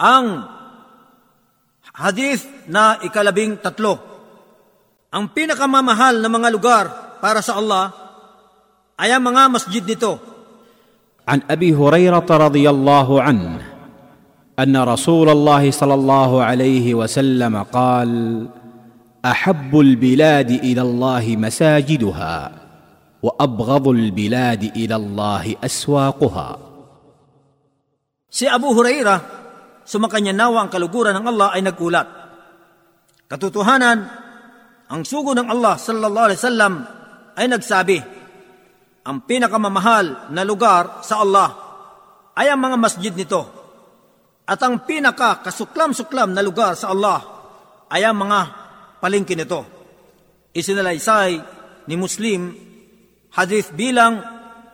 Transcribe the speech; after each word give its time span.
Ang 0.00 0.46
hadith 1.92 2.48
na 2.66 2.98
ikalabing 3.04 3.60
tatlo. 3.60 4.00
Ang 5.12 5.28
pinakamamahal 5.30 6.24
na 6.24 6.28
mga 6.32 6.48
lugar 6.48 6.84
para 7.20 7.44
sa 7.44 7.60
Allah 7.60 7.92
ay 8.96 9.12
ang 9.12 9.22
mga 9.22 9.42
masjid 9.52 9.84
nito. 9.84 10.32
عن 11.22 11.38
ابي 11.46 11.70
هريره 11.78 12.26
رضي 12.26 12.66
الله 12.70 13.08
عنه 13.22 13.54
ان 14.58 14.74
رسول 14.76 15.28
الله 15.30 15.70
صلى 15.70 15.94
الله 15.94 16.30
عليه 16.42 16.94
وسلم 16.94 17.62
قال 17.62 18.10
احب 19.22 19.70
البلاد 19.80 20.50
الى 20.50 20.82
الله 20.82 21.24
مساجدها 21.36 22.52
وابغض 23.22 23.88
البلاد 23.88 24.62
الى 24.76 24.96
الله 24.96 25.44
اسواقها 25.64 26.50
Si 28.32 28.48
Abu 28.48 28.72
Huraira, 28.74 29.35
sumakanya 29.87 30.35
nawa 30.35 30.67
ang 30.67 30.69
kaluguran 30.69 31.15
ng 31.15 31.25
Allah 31.31 31.55
ay 31.55 31.63
nagulat. 31.63 32.07
Katotohanan, 33.31 33.97
ang 34.87 35.01
sugo 35.07 35.31
ng 35.31 35.47
Allah 35.47 35.79
sallallahu 35.79 36.27
alaihi 36.27 36.39
wasallam 36.43 36.73
ay 37.39 37.45
nagsabi, 37.47 37.97
ang 39.07 39.23
pinakamamahal 39.23 40.35
na 40.35 40.43
lugar 40.43 40.99
sa 40.99 41.23
Allah 41.23 41.49
ay 42.35 42.51
ang 42.51 42.59
mga 42.59 42.75
masjid 42.75 43.13
nito. 43.15 43.55
At 44.47 44.59
ang 44.63 44.87
pinaka 44.87 45.43
kasuklam-suklam 45.43 46.31
na 46.31 46.43
lugar 46.43 46.75
sa 46.75 46.91
Allah 46.91 47.19
ay 47.91 48.03
ang 48.03 48.19
mga 48.19 48.39
palengke 48.99 49.35
nito. 49.35 49.63
Isinalaysay 50.51 51.31
ni 51.87 51.95
Muslim 51.95 52.51
hadith 53.35 53.75
bilang 53.75 54.23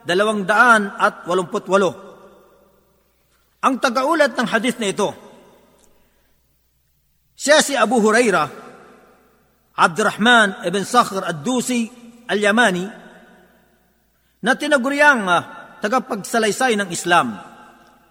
dalawang 0.05 0.45
daan 0.45 0.93
at 0.93 1.25
walumput 1.25 1.65
walo. 1.65 2.12
Ang 3.63 3.79
tagaulat 3.79 4.35
ng 4.35 4.47
hadith 4.51 4.75
na 4.75 4.91
ito, 4.91 5.09
siya 7.33 7.63
si 7.63 7.79
Abu 7.79 8.03
Huraira, 8.03 8.43
Abdurrahman 9.73 10.67
ibn 10.67 10.83
Sakhr 10.83 11.23
ad-Dusi 11.23 11.87
al-Yamani, 12.27 12.85
na 14.43 14.51
tinaguriang 14.59 15.23
uh, 15.23 15.41
tagapagsalaysay 15.79 16.75
ng 16.75 16.89
Islam. 16.91 17.39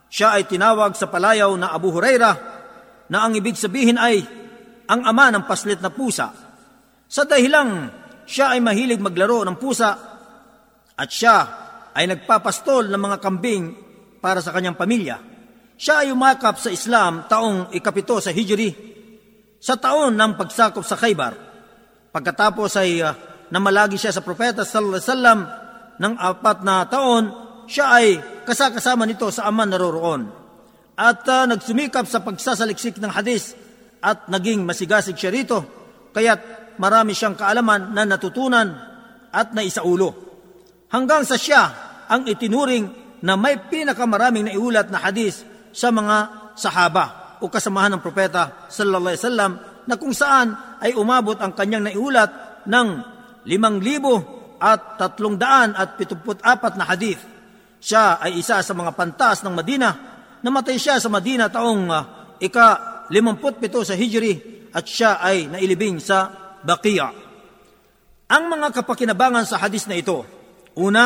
Siya 0.09 0.41
ay 0.41 0.49
tinawag 0.49 0.97
sa 0.97 1.09
palayaw 1.13 1.53
na 1.61 1.73
Abu 1.73 1.93
Huraira 1.93 2.33
na 3.13 3.25
ang 3.25 3.37
ibig 3.37 3.57
sabihin 3.57 4.01
ay 4.01 4.25
ang 4.89 5.05
ama 5.05 5.33
ng 5.33 5.45
paslit 5.45 5.81
na 5.81 5.93
pusa. 5.93 6.33
Sa 7.09 7.29
dahilang 7.29 7.93
siya 8.25 8.57
ay 8.57 8.61
mahilig 8.65 9.01
maglaro 9.01 9.45
ng 9.45 9.57
pusa 9.61 9.91
at 10.97 11.09
siya 11.09 11.37
ay 11.93 12.09
nagpapastol 12.09 12.89
ng 12.89 13.01
mga 13.01 13.17
kambing 13.21 13.65
para 14.21 14.41
sa 14.41 14.53
kanyang 14.53 14.77
pamilya. 14.77 15.32
Siya 15.79 16.07
ay 16.07 16.09
umakap 16.15 16.61
sa 16.61 16.69
Islam 16.71 17.27
taong 17.27 17.73
ikapito 17.75 18.19
sa 18.23 18.31
Hijri 18.31 18.93
sa 19.63 19.79
taon 19.79 20.19
ng 20.19 20.33
pagsakop 20.35 20.83
sa 20.83 20.99
Khaybar. 20.99 21.35
Pagkatapos 22.11 22.71
ay 22.83 22.99
uh, 22.99 23.15
namalagi 23.55 23.95
siya 23.95 24.11
sa 24.11 24.27
propeta 24.27 24.67
sallallahu 24.67 24.99
alaihi 24.99 25.09
wasallam 25.09 25.41
ng 26.03 26.15
apat 26.19 26.59
na 26.67 26.83
taon, 26.91 27.25
siya 27.71 27.87
ay 27.95 28.07
kasakasama 28.43 29.07
nito 29.07 29.31
sa 29.31 29.47
aman 29.47 29.71
naroroon. 29.71 30.23
At 30.99 31.23
uh, 31.31 31.47
nagsumikap 31.47 32.05
sa 32.11 32.21
pagsasaliksik 32.21 32.99
ng 32.99 33.13
hadis 33.15 33.55
at 34.03 34.27
naging 34.27 34.67
masigasig 34.67 35.15
siya 35.15 35.31
rito, 35.31 35.63
kaya't 36.11 36.75
marami 36.83 37.15
siyang 37.15 37.39
kaalaman 37.39 37.95
na 37.95 38.03
natutunan 38.03 38.69
at 39.31 39.55
naisaulo. 39.55 40.11
Hanggang 40.93 41.25
sa 41.25 41.39
siya 41.41 41.63
ang 42.11 42.29
itinuring 42.29 42.91
na 43.23 43.39
may 43.39 43.57
pinakamaraming 43.57 44.51
naiulat 44.51 44.91
na 44.91 45.01
hadis 45.01 45.47
sa 45.73 45.89
mga 45.89 46.17
sahaba 46.55 47.37
o 47.43 47.51
kasamahan 47.51 47.99
ng 47.99 48.03
propeta 48.05 48.69
sallallahu 48.71 49.13
alaihi 49.13 49.25
wasallam 49.27 49.53
na 49.89 49.95
kung 49.99 50.15
saan 50.15 50.79
ay 50.79 50.95
umabot 50.95 51.35
ang 51.43 51.57
kanyang 51.57 51.91
naiulat 51.91 52.63
ng 52.71 52.89
limang 53.51 53.83
libo 53.83 54.15
at 54.63 54.95
tatlong 54.95 55.35
daan 55.35 55.75
at 55.75 55.99
pituput 55.99 56.39
apat 56.39 56.79
na 56.79 56.87
hadith. 56.87 57.19
Siya 57.83 58.23
ay 58.23 58.39
isa 58.39 58.63
sa 58.63 58.75
mga 58.79 58.95
pantas 58.95 59.43
ng 59.43 59.51
Madina. 59.51 59.91
Namatay 60.39 60.79
siya 60.79 61.03
sa 61.03 61.11
Madina 61.11 61.51
taong 61.51 61.85
uh, 61.91 62.03
ika 62.39 62.67
limamput 63.11 63.59
pito 63.59 63.83
sa 63.83 63.99
Hijri 63.99 64.39
at 64.71 64.87
siya 64.87 65.19
ay 65.19 65.51
nailibing 65.51 65.99
sa 65.99 66.31
Baqiya. 66.63 67.11
Ang 68.31 68.45
mga 68.47 68.71
kapakinabangan 68.71 69.45
sa 69.45 69.59
hadis 69.59 69.91
na 69.91 69.99
ito, 69.99 70.23
una, 70.79 71.05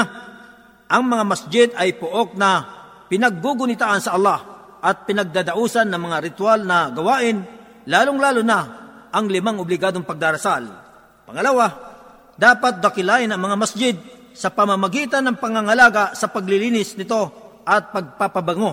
ang 0.87 1.03
mga 1.09 1.25
masjid 1.25 1.69
ay 1.73 1.97
puok 1.97 2.37
na 2.37 2.61
pinaggugunitaan 3.09 4.05
sa 4.05 4.15
Allah 4.15 4.56
at 4.81 5.09
pinagdadausan 5.09 5.89
ng 5.89 6.01
mga 6.01 6.17
ritual 6.31 6.61
na 6.65 6.93
gawain, 6.93 7.43
lalong-lalo 7.89 8.43
na 8.45 8.59
ang 9.11 9.27
limang 9.27 9.57
obligadong 9.63 10.05
pagdarasal. 10.05 10.69
Pangalawa, 11.25 11.67
dapat 12.37 12.85
dakilain 12.85 13.33
ang 13.33 13.41
mga 13.41 13.57
masjid 13.57 13.95
sa 14.37 14.53
pamamagitan 14.53 15.25
ng 15.25 15.41
pangangalaga 15.41 16.13
sa 16.13 16.29
paglilinis 16.29 16.95
nito 17.01 17.33
at 17.65 17.91
pagpapabango. 17.91 18.73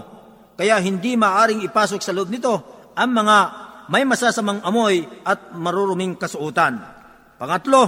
Kaya 0.60 0.78
hindi 0.84 1.16
maaring 1.16 1.64
ipasok 1.66 2.04
sa 2.04 2.12
loob 2.12 2.30
nito 2.30 2.54
ang 2.94 3.10
mga 3.10 3.38
may 3.90 4.04
masasamang 4.04 4.62
amoy 4.62 5.02
at 5.26 5.56
maruruming 5.56 6.20
kasuotan. 6.20 6.78
Pangatlo, 7.40 7.84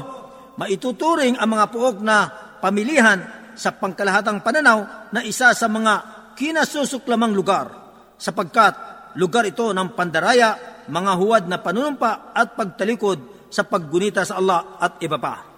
maituturing 0.58 1.38
ang 1.38 1.52
mga 1.52 1.66
puok 1.72 2.00
na 2.02 2.18
pamilihan 2.64 3.22
sa 3.56 3.76
pangkalahatang 3.76 4.44
pananaw 4.44 5.12
na 5.12 5.22
isa 5.24 5.52
sa 5.56 5.68
mga 5.68 5.94
kinasusuklamang 6.36 7.32
lugar 7.32 7.84
sapagkat 8.20 8.74
lugar 9.16 9.48
ito 9.48 9.72
ng 9.72 9.96
pandaraya, 9.96 10.84
mga 10.92 11.12
huwad 11.18 11.44
na 11.48 11.59
panunumpa 11.64 12.36
at 12.36 12.53
pagtalikod 12.53 13.50
sa 13.50 13.64
paggunita 13.64 14.28
sa 14.28 14.38
Allah 14.38 14.78
at 14.80 15.00
iba 15.00 15.16
pa. 15.16 15.55